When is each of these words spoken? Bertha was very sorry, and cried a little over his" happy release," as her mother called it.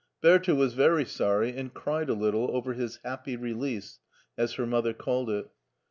Bertha 0.19 0.55
was 0.55 0.73
very 0.73 1.05
sorry, 1.05 1.55
and 1.55 1.71
cried 1.75 2.09
a 2.09 2.15
little 2.15 2.49
over 2.55 2.73
his" 2.73 2.97
happy 3.05 3.35
release," 3.35 3.99
as 4.35 4.53
her 4.55 4.65
mother 4.65 4.93
called 4.95 5.29
it. 5.29 5.51